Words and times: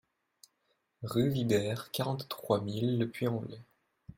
Rue 1.03 1.29
Vibert, 1.29 1.91
quarante-trois 1.91 2.59
mille 2.61 2.97
Le 2.97 3.07
Puy-en-Velay 3.07 3.61